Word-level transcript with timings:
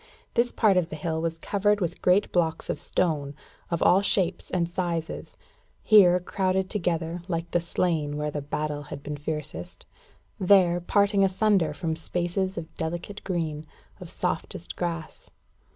This 0.33 0.51
part 0.51 0.77
of 0.77 0.89
the 0.89 0.95
hill 0.95 1.21
was 1.21 1.37
covered 1.37 1.79
with 1.79 2.01
great 2.01 2.31
blocks 2.31 2.71
of 2.71 2.79
stone, 2.79 3.35
of 3.69 3.83
all 3.83 4.01
shapes 4.01 4.49
and 4.49 4.67
sizes 4.67 5.37
here 5.83 6.19
crowded 6.19 6.71
together, 6.71 7.21
like 7.27 7.51
the 7.51 7.59
slain 7.59 8.17
where 8.17 8.31
the 8.31 8.41
battle 8.41 8.81
had 8.81 9.03
been 9.03 9.15
fiercest; 9.15 9.85
there 10.39 10.79
parting 10.81 11.23
asunder 11.23 11.71
from 11.71 11.95
spaces 11.95 12.57
of 12.57 12.73
delicate 12.73 13.23
green 13.23 13.67
of 13.99 14.09
softest 14.09 14.75
grass. 14.75 15.29